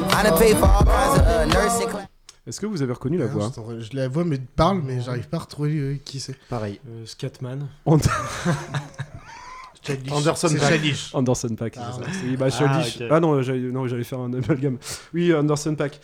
Est-ce 2.45 2.59
que 2.59 2.65
vous 2.65 2.81
avez 2.81 2.91
reconnu 2.93 3.17
la 3.17 3.27
voix 3.27 3.45
Attends, 3.47 3.67
je 3.79 3.95
la 3.95 4.07
vois 4.07 4.25
me 4.25 4.37
parle, 4.37 4.81
mais 4.83 4.99
j'arrive 5.01 5.29
pas 5.29 5.37
à 5.37 5.41
retrouver 5.41 5.77
euh, 5.77 5.97
qui 6.03 6.19
c'est. 6.19 6.37
Pareil. 6.49 6.79
Euh, 6.89 7.05
Scatman. 7.05 7.67
Childish. 9.85 10.11
Anderson. 10.13 10.47
Childish. 10.47 11.09
Anderson 11.13 11.55
Pack. 11.57 11.75
Ah, 11.77 11.91
c'est 11.97 12.03
ça. 12.03 12.09
bah. 12.37 12.47
Ah 13.11 13.19
non, 13.19 13.41
j'allais 13.41 13.59
non, 13.59 13.87
j'allais 13.87 14.03
faire 14.03 14.19
un 14.19 14.33
amalgame. 14.33 14.77
Oui, 15.13 15.33
Anderson 15.33 15.75
Pack. 15.75 15.99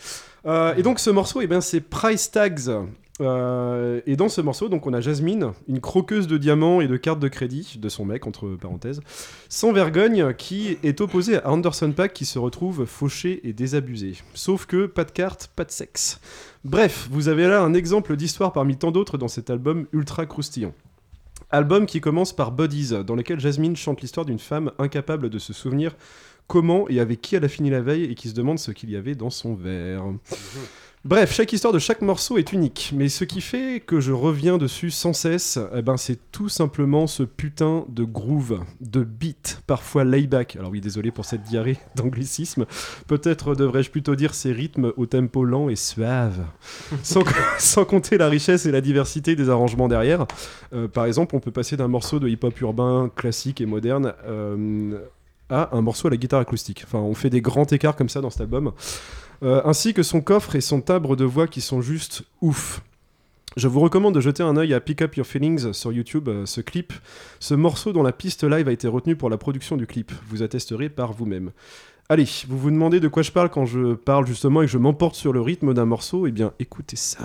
Euh, 0.45 0.75
et 0.75 0.83
donc 0.83 0.99
ce 0.99 1.09
morceau, 1.09 1.41
eh 1.41 1.47
ben, 1.47 1.61
c'est 1.61 1.81
Price 1.81 2.31
Tags. 2.31 2.85
Euh, 3.21 4.01
et 4.05 4.15
dans 4.15 4.29
ce 4.29 4.41
morceau, 4.41 4.69
donc 4.69 4.87
on 4.87 4.93
a 4.93 5.01
Jasmine, 5.01 5.51
une 5.67 5.81
croqueuse 5.81 6.27
de 6.27 6.37
diamants 6.37 6.81
et 6.81 6.87
de 6.87 6.97
cartes 6.97 7.19
de 7.19 7.27
crédit 7.27 7.77
de 7.77 7.89
son 7.89 8.05
mec 8.05 8.27
entre 8.27 8.55
parenthèses, 8.59 9.01
sans 9.49 9.73
vergogne, 9.73 10.33
qui 10.33 10.77
est 10.83 11.01
opposée 11.01 11.37
à 11.37 11.49
Anderson 11.49 11.91
Pack 11.91 12.13
qui 12.13 12.25
se 12.25 12.39
retrouve 12.39 12.85
fauché 12.85 13.41
et 13.47 13.53
désabusé. 13.53 14.13
Sauf 14.33 14.65
que 14.65 14.85
pas 14.85 15.03
de 15.03 15.11
cartes, 15.11 15.51
pas 15.55 15.65
de 15.65 15.71
sexe. 15.71 16.19
Bref, 16.63 17.07
vous 17.11 17.27
avez 17.27 17.47
là 17.47 17.61
un 17.61 17.73
exemple 17.73 18.15
d'histoire 18.15 18.53
parmi 18.53 18.77
tant 18.77 18.91
d'autres 18.91 19.17
dans 19.17 19.27
cet 19.27 19.49
album 19.49 19.87
ultra 19.91 20.25
croustillant. 20.25 20.73
Album 21.51 21.87
qui 21.87 21.99
commence 21.99 22.31
par 22.31 22.51
Buddies, 22.51 23.03
dans 23.05 23.15
lequel 23.15 23.39
Jasmine 23.39 23.75
chante 23.75 24.01
l'histoire 24.01 24.25
d'une 24.25 24.39
femme 24.39 24.71
incapable 24.77 25.29
de 25.29 25.39
se 25.39 25.51
souvenir 25.51 25.95
comment 26.47 26.89
et 26.89 26.99
avec 26.99 27.21
qui 27.21 27.35
elle 27.35 27.45
a 27.45 27.47
fini 27.47 27.69
la 27.69 27.81
veille 27.81 28.03
et 28.03 28.15
qui 28.15 28.27
se 28.27 28.33
demande 28.33 28.59
ce 28.59 28.71
qu'il 28.71 28.89
y 28.89 28.95
avait 28.95 29.15
dans 29.15 29.29
son 29.29 29.55
verre. 29.55 30.03
Bref, 31.05 31.33
chaque 31.33 31.53
histoire 31.53 31.71
de 31.71 31.79
chaque 31.79 32.01
morceau 32.01 32.37
est 32.37 32.51
unique, 32.51 32.91
mais 32.93 33.07
ce 33.07 33.23
qui 33.23 33.39
fait 33.39 33.79
que 33.79 34.01
je 34.01 34.11
reviens 34.11 34.57
dessus 34.57 34.91
sans 34.91 35.13
cesse, 35.13 35.57
eh 35.73 35.81
ben, 35.81 35.95
c'est 35.95 36.19
tout 36.33 36.49
simplement 36.49 37.07
ce 37.07 37.23
putain 37.23 37.85
de 37.87 38.03
groove, 38.03 38.59
de 38.81 39.05
beat, 39.05 39.61
parfois 39.65 40.03
layback. 40.03 40.57
Alors 40.57 40.71
oui, 40.71 40.81
désolé 40.81 41.11
pour 41.11 41.23
cette 41.23 41.43
diarrhée 41.43 41.77
d'anglicisme. 41.95 42.65
Peut-être 43.07 43.55
devrais-je 43.55 43.91
plutôt 43.91 44.17
dire 44.17 44.33
ces 44.33 44.51
rythmes 44.51 44.91
au 44.97 45.05
tempo 45.05 45.45
lent 45.45 45.69
et 45.69 45.77
suave. 45.77 46.45
sans, 47.03 47.23
sans 47.57 47.85
compter 47.85 48.17
la 48.17 48.27
richesse 48.27 48.65
et 48.65 48.71
la 48.71 48.81
diversité 48.81 49.37
des 49.37 49.49
arrangements 49.49 49.87
derrière. 49.87 50.25
Euh, 50.73 50.89
par 50.89 51.05
exemple, 51.05 51.33
on 51.33 51.39
peut 51.39 51.49
passer 51.49 51.77
d'un 51.77 51.87
morceau 51.87 52.19
de 52.19 52.27
hip-hop 52.27 52.59
urbain 52.59 53.09
classique 53.15 53.61
et 53.61 53.65
moderne 53.65 54.15
euh, 54.25 54.99
à 55.49 55.75
un 55.75 55.81
morceau 55.81 56.07
à 56.07 56.11
la 56.11 56.17
guitare 56.17 56.39
acoustique. 56.39 56.83
Enfin, 56.85 56.99
on 56.99 57.13
fait 57.13 57.29
des 57.29 57.41
grands 57.41 57.65
écarts 57.65 57.95
comme 57.95 58.09
ça 58.09 58.21
dans 58.21 58.29
cet 58.29 58.41
album. 58.41 58.71
Euh, 59.41 59.61
ainsi 59.63 59.93
que 59.93 60.03
son 60.03 60.21
coffre 60.21 60.55
et 60.55 60.61
son 60.61 60.81
timbre 60.81 61.15
de 61.15 61.23
voix 61.23 61.47
qui 61.47 61.61
sont 61.61 61.81
juste 61.81 62.23
ouf. 62.41 62.81
Je 63.57 63.67
vous 63.67 63.79
recommande 63.79 64.13
de 64.13 64.21
jeter 64.21 64.43
un 64.43 64.57
œil 64.57 64.73
à 64.73 64.79
Pick 64.79 65.01
Up 65.01 65.15
Your 65.15 65.25
Feelings 65.25 65.73
sur 65.73 65.91
YouTube, 65.91 66.29
euh, 66.29 66.45
ce 66.45 66.61
clip, 66.61 66.93
ce 67.39 67.55
morceau 67.55 67.93
dont 67.93 68.03
la 68.03 68.11
piste 68.11 68.43
live 68.43 68.67
a 68.67 68.71
été 68.71 68.87
retenue 68.87 69.15
pour 69.15 69.29
la 69.29 69.37
production 69.37 69.75
du 69.75 69.87
clip. 69.87 70.11
Vous 70.27 70.43
attesterez 70.43 70.89
par 70.89 71.13
vous-même. 71.13 71.51
Allez, 72.09 72.25
vous 72.47 72.57
vous 72.57 72.71
demandez 72.71 72.99
de 72.99 73.07
quoi 73.07 73.23
je 73.23 73.31
parle 73.31 73.49
quand 73.49 73.65
je 73.65 73.93
parle 73.93 74.25
justement 74.25 74.61
et 74.61 74.65
que 74.65 74.71
je 74.71 74.77
m'emporte 74.77 75.15
sur 75.15 75.31
le 75.31 75.41
rythme 75.41 75.73
d'un 75.73 75.85
morceau? 75.85 76.27
Eh 76.27 76.31
bien, 76.31 76.53
écoutez 76.59 76.95
ça. 76.95 77.19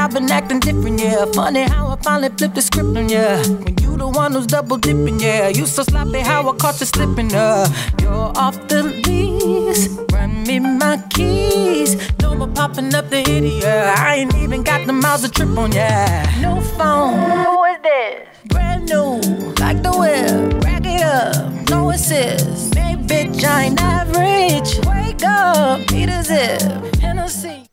You 0.00 0.06
say 0.06 0.08
that 0.08 0.08
I've 0.08 0.12
been 0.12 0.30
acting 0.30 0.60
different, 0.60 1.00
yeah. 1.00 1.24
Funny 1.32 1.62
how 1.62 1.88
I 1.88 1.96
finally 1.96 2.30
flipped 2.30 2.54
the 2.54 2.62
script 2.62 2.96
on 2.96 3.08
ya. 3.08 3.42
When 3.42 3.76
you 3.80 3.96
the 3.96 4.08
one 4.08 4.32
who's 4.32 4.46
double 4.46 4.78
dipping, 4.78 5.20
yeah. 5.20 5.48
You 5.48 5.66
so 5.66 5.82
sloppy 5.82 6.20
how 6.20 6.48
I 6.48 6.56
caught 6.56 6.80
you 6.80 6.86
slipping, 6.86 7.34
uh. 7.34 7.66
You're 8.00 8.32
off 8.36 8.68
the 8.68 8.82
lease. 8.82 9.88
Run 10.12 10.42
me 10.44 10.60
my 10.60 11.02
keys. 11.10 11.96
No 12.20 12.34
more 12.34 12.48
popping 12.48 12.94
up 12.94 13.10
the 13.10 13.18
idiot. 13.18 13.64
I 13.64 14.16
ain't 14.16 14.34
even 14.36 14.62
got 14.62 14.86
the 14.86 14.92
miles 14.92 15.22
to 15.22 15.30
trip 15.30 15.56
on, 15.58 15.72
yeah. 15.72 16.30
No 16.40 16.60
phone. 16.60 17.18
Who 17.44 17.64
is 17.64 17.78
this? 17.82 18.28
Brand 18.46 18.88
new. 18.88 19.20
Like 19.60 19.82
the 19.82 19.92
whip. 19.92 20.64
Rack 20.64 20.86
it 20.86 21.02
up. 21.02 21.68
No 21.68 21.90
assist. 21.90 22.74
Hey, 22.74 22.96
bitch, 22.96 23.44
I 23.44 23.64
ain't 23.64 23.80
average. 23.80 24.78
Wake 24.86 25.22
up. 25.24 25.90
Need 25.90 26.08
a 26.08 26.22
zip. 26.22 26.96
Hennessy. 27.00 27.68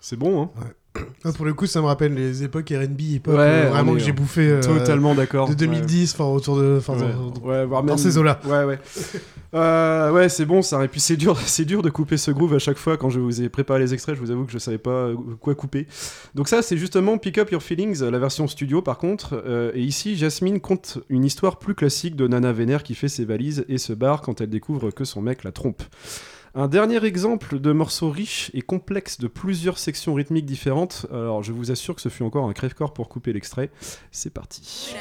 C'est 0.00 0.16
bon, 0.16 0.42
hein 0.42 0.77
Ah, 1.24 1.32
pour 1.32 1.44
le 1.44 1.52
coup, 1.52 1.66
ça 1.66 1.80
me 1.80 1.86
rappelle 1.86 2.14
les 2.14 2.44
époques 2.44 2.70
R&B, 2.70 3.00
hip-hop, 3.00 3.34
Ouais, 3.34 3.40
euh, 3.40 3.70
vraiment 3.70 3.92
que 3.94 3.98
j'ai 3.98 4.12
bouffé. 4.12 4.48
euh, 4.48 4.60
totalement 4.62 5.14
d'accord. 5.16 5.48
De 5.48 5.54
2010, 5.54 6.14
enfin 6.14 6.24
autour 6.26 6.56
de. 6.56 6.80
Ouais, 6.88 6.94
dans- 6.96 7.48
ouais, 7.48 7.64
voire 7.66 7.82
dans 7.82 7.88
même- 7.94 7.98
ces 7.98 8.16
eaux-là. 8.18 8.40
Ouais, 8.44 8.64
ouais. 8.64 8.78
Euh, 9.54 10.12
ouais, 10.12 10.28
c'est 10.28 10.44
bon, 10.44 10.60
ça. 10.60 10.84
Et 10.84 10.88
puis 10.88 11.00
c'est 11.00 11.16
dur, 11.16 11.38
c'est 11.46 11.64
dur 11.64 11.80
de 11.80 11.88
couper 11.88 12.18
ce 12.18 12.30
groove 12.30 12.52
à 12.54 12.58
chaque 12.58 12.76
fois. 12.76 12.98
Quand 12.98 13.08
je 13.08 13.18
vous 13.18 13.40
ai 13.40 13.48
préparé 13.48 13.80
les 13.80 13.94
extraits, 13.94 14.14
je 14.14 14.20
vous 14.20 14.30
avoue 14.30 14.44
que 14.44 14.52
je 14.52 14.58
savais 14.58 14.76
pas 14.76 15.08
quoi 15.40 15.54
couper. 15.54 15.86
Donc 16.34 16.48
ça, 16.48 16.60
c'est 16.60 16.76
justement 16.76 17.16
Pick 17.16 17.38
Up 17.38 17.50
Your 17.50 17.62
Feelings, 17.62 18.02
la 18.02 18.18
version 18.18 18.46
studio 18.46 18.82
par 18.82 18.98
contre. 18.98 19.42
Et 19.74 19.80
ici, 19.80 20.16
Jasmine 20.18 20.60
compte 20.60 20.98
une 21.08 21.24
histoire 21.24 21.58
plus 21.58 21.74
classique 21.74 22.14
de 22.14 22.28
Nana 22.28 22.52
Vénère 22.52 22.82
qui 22.82 22.94
fait 22.94 23.08
ses 23.08 23.24
valises 23.24 23.64
et 23.70 23.78
se 23.78 23.94
barre 23.94 24.20
quand 24.20 24.42
elle 24.42 24.50
découvre 24.50 24.90
que 24.90 25.04
son 25.06 25.22
mec 25.22 25.44
la 25.44 25.52
trompe. 25.52 25.82
Un 26.60 26.66
dernier 26.66 27.04
exemple 27.04 27.60
de 27.60 27.70
morceau 27.70 28.10
riche 28.10 28.50
et 28.52 28.62
complexe 28.62 29.20
de 29.20 29.28
plusieurs 29.28 29.78
sections 29.78 30.14
rythmiques 30.14 30.44
différentes. 30.44 31.06
Alors, 31.12 31.44
je 31.44 31.52
vous 31.52 31.70
assure 31.70 31.94
que 31.94 32.00
ce 32.00 32.08
fut 32.08 32.24
encore 32.24 32.48
un 32.48 32.52
crève-corps 32.52 32.92
pour 32.92 33.08
couper 33.08 33.32
l'extrait. 33.32 33.70
C'est 34.10 34.34
parti. 34.34 34.92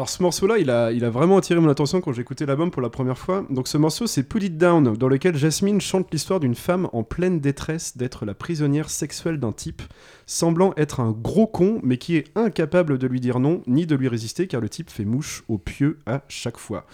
Alors 0.00 0.08
ce 0.08 0.22
morceau-là, 0.22 0.56
il 0.56 0.70
a, 0.70 0.92
il 0.92 1.04
a 1.04 1.10
vraiment 1.10 1.36
attiré 1.36 1.60
mon 1.60 1.68
attention 1.68 2.00
quand 2.00 2.14
j'ai 2.14 2.22
écouté 2.22 2.46
l'album 2.46 2.70
pour 2.70 2.80
la 2.80 2.88
première 2.88 3.18
fois. 3.18 3.44
Donc 3.50 3.68
ce 3.68 3.76
morceau, 3.76 4.06
c'est 4.06 4.22
Put 4.22 4.42
It 4.42 4.56
Down, 4.56 4.96
dans 4.96 5.08
lequel 5.08 5.36
Jasmine 5.36 5.78
chante 5.78 6.10
l'histoire 6.10 6.40
d'une 6.40 6.54
femme 6.54 6.88
en 6.94 7.02
pleine 7.02 7.38
détresse 7.38 7.98
d'être 7.98 8.24
la 8.24 8.32
prisonnière 8.32 8.88
sexuelle 8.88 9.38
d'un 9.38 9.52
type, 9.52 9.82
semblant 10.24 10.72
être 10.78 11.00
un 11.00 11.10
gros 11.10 11.46
con, 11.46 11.80
mais 11.82 11.98
qui 11.98 12.16
est 12.16 12.28
incapable 12.34 12.96
de 12.96 13.06
lui 13.06 13.20
dire 13.20 13.40
non, 13.40 13.60
ni 13.66 13.84
de 13.84 13.94
lui 13.94 14.08
résister, 14.08 14.46
car 14.46 14.62
le 14.62 14.70
type 14.70 14.88
fait 14.88 15.04
mouche 15.04 15.44
au 15.48 15.58
pieu 15.58 15.98
à 16.06 16.22
chaque 16.28 16.56
fois. 16.56 16.86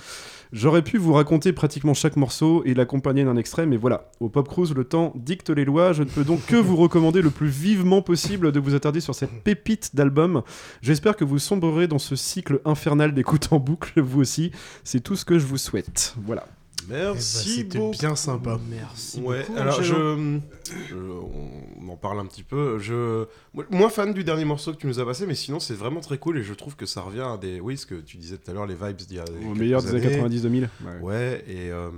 J'aurais 0.52 0.82
pu 0.82 0.98
vous 0.98 1.12
raconter 1.12 1.52
pratiquement 1.52 1.94
chaque 1.94 2.16
morceau 2.16 2.62
et 2.64 2.74
l'accompagner 2.74 3.24
d'un 3.24 3.36
extrait, 3.36 3.66
mais 3.66 3.76
voilà, 3.76 4.10
au 4.20 4.28
Pop 4.28 4.48
Cruise, 4.48 4.74
le 4.74 4.84
temps 4.84 5.12
dicte 5.16 5.50
les 5.50 5.64
lois. 5.64 5.92
Je 5.92 6.02
ne 6.02 6.08
peux 6.08 6.24
donc 6.24 6.44
que 6.46 6.56
vous 6.56 6.76
recommander 6.76 7.22
le 7.22 7.30
plus 7.30 7.48
vivement 7.48 8.02
possible 8.02 8.52
de 8.52 8.60
vous 8.60 8.74
attarder 8.74 9.00
sur 9.00 9.14
cette 9.14 9.42
pépite 9.42 9.94
d'album. 9.94 10.42
J'espère 10.82 11.16
que 11.16 11.24
vous 11.24 11.38
sombrerez 11.38 11.88
dans 11.88 11.98
ce 11.98 12.16
cycle 12.16 12.60
infernal 12.64 13.14
d'écoute 13.14 13.48
en 13.50 13.58
boucle, 13.58 14.00
vous 14.00 14.20
aussi. 14.20 14.52
C'est 14.84 15.00
tout 15.00 15.16
ce 15.16 15.24
que 15.24 15.38
je 15.38 15.46
vous 15.46 15.58
souhaite. 15.58 16.14
Voilà. 16.24 16.44
Merci 16.88 17.60
Eh 17.60 17.62
ben, 17.64 17.66
c'était 17.66 17.78
beaucoup. 17.78 17.98
bien 17.98 18.16
sympa. 18.16 18.58
Merci 18.70 19.20
Ouais, 19.20 19.44
beaucoup, 19.46 19.58
alors 19.58 19.82
je, 19.82 19.92
Angelo. 19.94 20.40
je- 20.88 20.94
on 20.94 21.88
en 21.90 21.96
parle 21.96 22.20
un 22.20 22.26
petit 22.26 22.42
peu. 22.42 22.78
Je 22.78 23.24
moi, 23.54 23.64
moins 23.70 23.88
fan 23.88 24.12
du 24.12 24.24
dernier 24.24 24.44
morceau 24.44 24.72
que 24.72 24.78
tu 24.78 24.86
nous 24.86 24.98
as 25.00 25.04
passé, 25.04 25.26
mais 25.26 25.34
sinon 25.34 25.58
c'est 25.60 25.74
vraiment 25.74 26.00
très 26.00 26.18
cool 26.18 26.38
et 26.38 26.42
je 26.42 26.54
trouve 26.54 26.76
que 26.76 26.86
ça 26.86 27.00
revient 27.00 27.20
à 27.32 27.36
des 27.36 27.60
oui 27.60 27.76
ce 27.76 27.86
que 27.86 27.94
tu 27.96 28.16
disais 28.16 28.36
tout 28.38 28.50
à 28.50 28.54
l'heure 28.54 28.66
les 28.66 28.74
vibes 28.74 28.96
d'il 28.96 29.16
y 29.16 29.20
a 29.20 29.24
Au 29.50 29.54
meilleur 29.54 29.82
des 29.82 29.90
années 29.94 30.00
90-2000. 30.28 30.62
Ouais. 30.62 30.68
Ouais, 31.02 31.44
et 31.48 31.70
euh, 31.70 31.90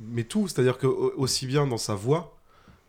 mais 0.00 0.24
tout, 0.24 0.48
c'est-à-dire 0.48 0.78
que 0.78 0.86
au- 0.86 1.12
aussi 1.16 1.46
bien 1.46 1.66
dans 1.66 1.78
sa 1.78 1.94
voix 1.94 2.36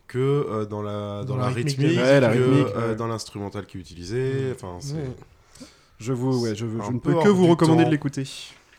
que 0.06 0.18
euh, 0.18 0.64
dans 0.66 0.82
la 0.82 1.24
dans, 1.24 1.34
Dans 1.34 1.36
la, 1.36 1.48
rythmique 1.48 1.78
rythmique, 1.78 1.98
Ouais, 1.98 2.20
que, 2.20 2.26
rythmique, 2.26 2.66
euh, 2.76 2.88
ouais. 2.90 2.96
dans 2.96 3.06
l'instrumental 3.06 3.66
qui 3.66 3.78
est 3.78 3.80
utilisé. 3.80 4.52
Enfin. 4.54 4.78
Je 5.98 6.12
vous, 6.14 6.42
ouais, 6.44 6.54
je, 6.54 6.64
je 6.64 6.64
ne 6.92 6.98
peu 6.98 7.12
peux 7.12 7.22
que 7.22 7.28
vous 7.28 7.46
recommander 7.46 7.82
temps. 7.82 7.88
de 7.88 7.92
l'écouter. 7.94 8.24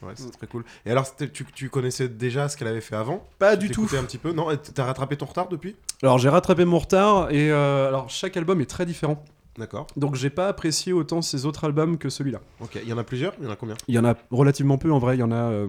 Ouais, 0.04 0.14
c'est 0.16 0.32
très 0.32 0.48
cool. 0.48 0.64
Et 0.86 0.92
alors, 0.92 1.06
tu, 1.16 1.46
tu 1.54 1.70
connaissais 1.70 2.08
déjà 2.10 2.50
ce 2.50 2.58
qu'elle 2.58 2.68
avait 2.68 2.82
fait 2.82 2.96
avant? 2.96 3.28
Pas 3.40 3.56
du 3.56 3.70
tout. 3.70 3.88
un 3.98 4.04
petit 4.04 4.18
peu? 4.18 4.32
Non, 4.34 4.48
t'as 4.74 4.86
rattrapé 4.86 5.16
ton 5.18 5.26
retard 5.26 5.48
depuis? 5.50 5.76
Alors 6.04 6.18
j'ai 6.18 6.30
rattrapé 6.30 6.66
mon 6.66 6.80
retard 6.80 7.30
et 7.32 7.52
euh, 7.52 7.88
alors 7.88 8.10
chaque 8.10 8.36
album 8.38 8.60
est 8.62 8.66
très 8.66 8.86
différent. 8.86 9.24
D'accord. 9.58 9.86
Donc 9.98 10.16
j'ai 10.16 10.30
pas 10.30 10.48
apprécié 10.48 10.94
autant 10.94 11.22
ces 11.22 11.46
autres 11.46 11.66
albums 11.66 11.98
que 11.98 12.10
celui-là. 12.10 12.40
Ok. 12.62 12.80
Il 12.82 12.88
y 12.90 12.94
en 12.94 12.98
a 12.98 13.04
plusieurs? 13.04 13.34
Il 13.40 13.46
y 13.46 13.48
en 13.48 13.52
a 13.52 13.56
combien? 13.56 13.76
Il 13.88 13.96
y 13.96 14.00
en 14.00 14.06
a 14.06 14.16
relativement 14.32 14.78
peu 14.78 14.92
en 14.92 14.98
vrai. 15.00 15.18
Il 15.18 15.20
y 15.20 15.24
en 15.24 15.32
a. 15.32 15.36
euh, 15.52 15.68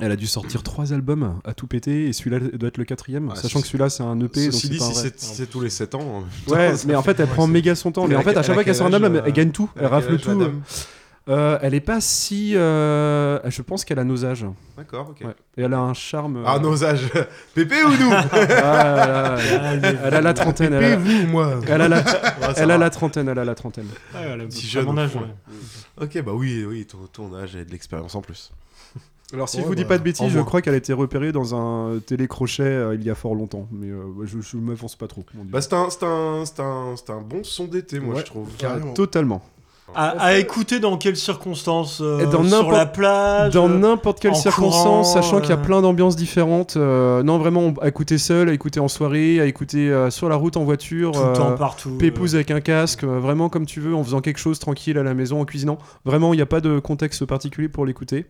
Elle 0.00 0.10
a 0.12 0.16
dû 0.16 0.26
sortir 0.26 0.62
trois 0.62 0.92
albums 0.92 1.40
à 1.44 1.54
tout 1.54 1.66
péter 1.68 2.06
et 2.08 2.12
celui-là 2.12 2.40
doit 2.40 2.68
être 2.68 2.76
le 2.78 2.84
quatrième, 2.84 3.28
Ouais, 3.28 3.36
sachant 3.36 3.60
que 3.60 3.66
celui-là 3.68 3.88
c'est 3.88 4.02
un 4.02 4.18
EP. 4.20 4.44
donc 4.44 4.52
Ceci 4.52 4.60
c'est 4.66 4.68
dit, 4.68 4.78
pas 4.78 4.84
si 4.84 5.10
c'est 5.34 5.46
tous 5.46 5.60
les 5.60 5.70
7 5.70 5.94
ans. 5.94 6.24
Ouais, 6.48 6.76
ça 6.76 6.84
mais 6.88 6.94
en 6.96 7.02
fait 7.02 7.18
elle 7.20 7.26
ouais, 7.26 7.32
prend 7.34 7.46
méga 7.46 7.74
son 7.76 7.92
temps. 7.92 8.06
Mais 8.08 8.16
en 8.16 8.20
a- 8.20 8.22
fait 8.24 8.36
à 8.36 8.42
chaque 8.42 8.54
fois 8.54 8.64
qu'elle 8.64 8.74
sort 8.74 8.88
un 8.88 8.92
album, 8.92 9.22
elle 9.24 9.32
gagne 9.32 9.50
tout, 9.52 9.70
elle 9.76 9.86
rafle 9.86 10.18
tout. 10.18 10.30
Euh, 11.28 11.58
elle 11.60 11.74
est 11.74 11.80
pas 11.80 12.00
si. 12.00 12.56
euh, 12.56 13.38
Je 13.50 13.60
pense 13.62 13.84
qu'elle 13.84 13.98
a 13.98 14.04
nos 14.04 14.24
âges. 14.24 14.46
D'accord, 14.76 15.10
ok. 15.10 15.26
Ouais. 15.26 15.34
Et 15.58 15.62
elle 15.62 15.74
a 15.74 15.78
un 15.80 15.92
charme. 15.92 16.38
euh, 16.38 16.44
Ah, 16.46 16.58
nos 16.58 16.82
âges 16.84 17.10
Pépé 17.54 17.82
ou 17.84 17.90
nous? 17.90 18.10
Ah, 18.62 19.36
elle, 19.38 19.98
elle 20.04 20.14
a 20.14 20.20
la 20.20 20.34
trentaine. 20.34 20.72
Elle 20.72 20.84
a, 20.84 20.96
vous, 20.96 21.26
moi 21.26 21.60
elle 21.66 21.82
a 21.82 21.88
la, 21.88 21.98
Ouais, 22.40 22.54
elle 22.56 22.70
a 22.70 22.78
la 22.78 22.90
trentaine. 22.90 23.28
Elle 23.28 23.38
a 23.38 23.44
la 23.44 23.54
trentaine. 23.54 23.88
Ouais, 24.14 24.20
elle 24.32 24.40
a 24.40 24.50
Si 24.50 24.66
à 24.66 24.68
jeune 24.70 24.86
mon 24.86 24.96
au 24.96 24.98
âge, 25.00 25.10
fond. 25.10 25.20
ouais. 25.20 26.04
Ok, 26.04 26.22
bah 26.24 26.32
oui, 26.34 26.64
oui, 26.66 26.86
ton, 26.86 26.98
ton 27.12 27.34
âge 27.36 27.56
et 27.56 27.64
de 27.64 27.70
l'expérience 27.72 28.14
en 28.14 28.20
plus. 28.22 28.52
Alors 29.34 29.46
si 29.50 29.58
Ouais, 29.58 29.62
je 29.64 29.68
vous 29.68 29.74
dis 29.74 29.82
bah, 29.82 29.88
pas 29.88 29.96
de 29.98 30.00
en 30.00 30.04
bêtises, 30.04 30.28
je 30.30 30.36
moins. 30.36 30.44
crois 30.46 30.62
qu'elle 30.62 30.72
a 30.72 30.78
été 30.78 30.94
repérée 30.94 31.32
dans 31.32 31.54
un 31.54 31.98
télécrochet 31.98 32.62
euh, 32.62 32.94
il 32.94 33.02
y 33.04 33.10
a 33.10 33.14
fort 33.14 33.34
longtemps, 33.34 33.68
mais 33.70 33.88
euh, 33.90 34.04
je, 34.24 34.40
je 34.40 34.56
m'avance 34.56 34.96
pas 34.96 35.06
trop. 35.06 35.22
mon 35.34 35.42
Dieu. 35.42 35.52
Bah, 35.52 35.60
c'est 35.60 35.74
un, 35.74 35.90
c'est 35.90 36.02
un, 36.04 36.44
c'est 36.46 36.60
un, 36.60 36.94
c'est 36.96 37.10
un 37.10 37.20
bon 37.20 37.44
son 37.44 37.66
d'été, 37.66 38.00
moi, 38.00 38.14
Ouais. 38.14 38.20
je 38.20 38.24
trouve. 38.26 38.48
Carrément. 38.56 38.94
Totalement. 38.94 39.42
À, 39.94 40.10
à 40.20 40.36
écouter 40.36 40.80
dans 40.80 40.96
quelles 40.96 41.16
circonstances 41.16 42.00
euh, 42.00 42.20
Et 42.20 42.24
dans 42.26 42.42
Sur 42.44 42.50
n'importe- 42.58 42.72
la 42.76 42.86
plage 42.86 43.52
Dans 43.54 43.68
euh, 43.68 43.78
n'importe 43.78 44.20
quelle 44.20 44.36
circonstance, 44.36 44.82
courant, 44.84 45.04
sachant 45.04 45.40
qu'il 45.40 45.50
y 45.50 45.52
a 45.52 45.56
euh, 45.56 45.62
plein 45.62 45.80
d'ambiances 45.82 46.14
différentes. 46.14 46.76
euh, 46.76 47.22
non, 47.22 47.38
vraiment, 47.38 47.72
à 47.80 47.88
écouter 47.88 48.18
seul, 48.18 48.48
à 48.48 48.52
écouter 48.52 48.80
en 48.80 48.88
soirée, 48.88 49.40
à 49.40 49.46
écouter 49.46 49.90
euh, 49.90 50.10
sur 50.10 50.28
la 50.28 50.36
route 50.36 50.56
en 50.56 50.64
voiture. 50.64 51.12
tout 51.12 51.18
le 51.24 51.32
temps 51.32 51.54
partout. 51.56 51.96
Pépouze 51.98 52.34
avec 52.34 52.50
un 52.50 52.60
casque, 52.60 53.02
euh, 53.04 53.18
vraiment 53.18 53.48
comme 53.48 53.66
tu 53.66 53.80
veux, 53.80 53.94
en 53.94 54.04
faisant 54.04 54.20
quelque 54.20 54.38
chose 54.38 54.58
tranquille 54.58 54.98
à 54.98 55.02
la 55.02 55.14
maison, 55.14 55.40
en 55.40 55.44
cuisinant. 55.44 55.78
Vraiment, 56.04 56.32
il 56.34 56.36
n'y 56.36 56.42
a 56.42 56.46
pas 56.46 56.60
de 56.60 56.78
contexte 56.78 57.24
particulier 57.24 57.68
pour 57.68 57.84
l'écouter. 57.86 58.26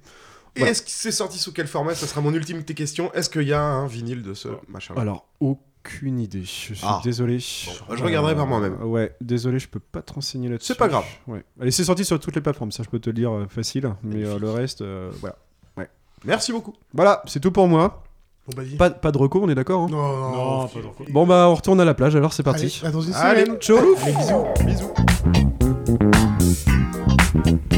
Et 0.57 0.61
Voilà. 0.61 0.71
est-ce 0.71 0.83
que 0.83 0.91
c'est 0.91 1.13
sorti 1.13 1.39
sous 1.39 1.53
quel 1.53 1.67
format? 1.67 1.95
Ça 1.95 2.07
sera 2.07 2.21
mon 2.21 2.33
ultime 2.33 2.63
question. 2.65 3.13
Est-ce 3.15 3.29
qu'il 3.29 3.43
y 3.43 3.53
a 3.53 3.61
un 3.63 3.87
vinyle 3.87 4.23
de 4.23 4.33
ce 4.33 4.49
machin? 4.69 4.95
Alors, 4.97 5.27
aucune 5.89 6.19
idée. 6.21 6.43
Je 6.43 6.47
suis 6.47 6.81
Ah. 6.83 7.01
désolé. 7.03 7.39
je 7.39 8.03
regarderai 8.05 8.35
par 8.35 8.47
moi-même. 8.47 8.77
Euh, 8.81 8.85
Ouais, 8.85 9.15
désolé, 9.21 9.59
je 9.59 9.69
peux 9.69 9.81
pas 9.81 10.03
te 10.03 10.13
renseigner 10.13 10.49
là-dessus. 10.49 10.67
C'est 10.69 10.79
pas 10.79 10.89
grave. 10.89 11.05
Ouais. 11.27 11.43
Allez, 11.61 11.71
c'est 11.71 11.85
sorti 11.85 12.05
sur 12.05 12.19
toutes 12.21 12.35
les 12.35 12.41
plateformes, 12.43 12.71
ça 12.73 12.83
je 12.83 12.89
peux 12.89 12.99
te 12.99 13.11
le 13.11 13.15
dire 13.15 13.33
euh, 13.33 13.47
facile. 13.49 13.95
Mais 14.03 14.25
euh, 14.25 14.39
le 14.39 14.51
reste, 14.51 14.83
euh, 14.83 15.11
voilà. 15.21 15.37
Merci 16.25 16.51
beaucoup. 16.51 16.75
Voilà, 16.95 17.23
c'est 17.27 17.39
tout 17.39 17.53
pour 17.53 17.69
moi. 17.69 18.03
Bon, 18.49 18.55
bah. 18.57 18.63
Pas, 18.77 18.91
pas 18.91 19.13
de 19.13 19.19
recours, 19.19 19.45
on 19.45 19.49
est 19.49 19.55
d'accord 19.55 19.83
hein 19.83 19.87
Non, 19.89 19.99
non, 19.99 20.31
Non, 20.33 20.61
on 20.63 20.67
pas 20.67 20.81
trop. 20.81 21.05
Bon 21.11 21.27
bah, 21.29 21.47
on 21.49 21.55
retourne 21.55 21.81
à 21.81 21.85
la 21.85 21.95
plage, 21.95 22.17
alors 22.17 22.33
c'est 22.33 22.43
parti. 22.43 22.81
Allez, 22.83 22.89
à 22.89 22.91
dans 22.91 23.01
une 23.01 23.15
Allez, 23.15 23.45
semaine. 23.45 23.59
ciao 23.61 23.79
Allez, 23.79 23.95
bisous. 24.67 24.93
Bisous. 27.71 27.78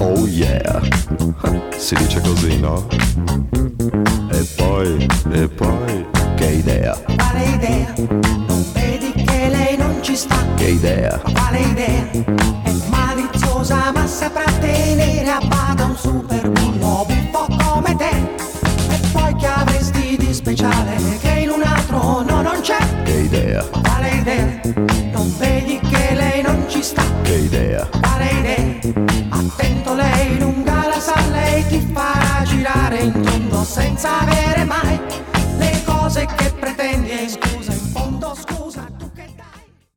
Oh 0.00 0.26
yeah, 0.26 0.80
si 1.76 1.94
dice 1.96 2.20
così, 2.20 2.58
no? 2.60 2.86
E 4.30 4.46
poi, 4.56 5.06
e 5.32 5.48
poi, 5.48 6.06
che 6.36 6.46
idea, 6.46 6.96
Quale 7.16 7.44
idea? 7.44 7.94
Non 8.46 8.64
vedi 8.72 9.12
che 9.12 9.48
lei 9.48 9.76
non 9.76 10.02
ci 10.02 10.16
sta? 10.16 10.36
che 10.56 10.68
idea, 10.68 11.20
Quale 11.32 11.58
idea? 11.60 12.53
Senza 33.96 34.18
avere 34.22 34.64
mai 34.64 35.03